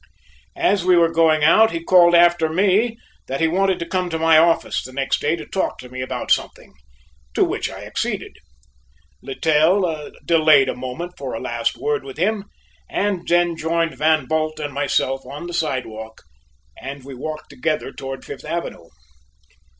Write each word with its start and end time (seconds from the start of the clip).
As 0.57 0.83
we 0.83 0.97
were 0.97 1.11
going 1.11 1.43
out, 1.43 1.69
he 1.69 1.83
called 1.83 2.15
after 2.15 2.49
me 2.49 2.97
that 3.27 3.39
he 3.39 3.47
wanted 3.47 3.77
to 3.77 3.85
come 3.85 4.09
to 4.09 4.17
my 4.17 4.35
office 4.35 4.83
the 4.83 4.91
next 4.91 5.19
day 5.19 5.35
to 5.35 5.45
talk 5.45 5.77
to 5.77 5.89
me 5.89 6.01
about 6.01 6.31
something, 6.31 6.73
to 7.35 7.43
which 7.45 7.69
I 7.69 7.83
acceded. 7.85 8.37
Littell 9.21 10.11
delayed 10.25 10.69
a 10.69 10.75
moment 10.75 11.13
for 11.19 11.35
a 11.35 11.39
last 11.39 11.77
word 11.77 12.03
with 12.03 12.17
him, 12.17 12.45
and 12.89 13.27
then 13.27 13.55
joined 13.55 13.95
Van 13.95 14.25
Bult 14.25 14.59
and 14.59 14.73
myself 14.73 15.23
on 15.23 15.45
the 15.45 15.53
sidewalk 15.53 16.23
and 16.81 17.03
we 17.05 17.13
walked 17.13 17.51
together 17.51 17.91
toward 17.93 18.25
Fifth 18.25 18.43
Avenue. 18.45 18.87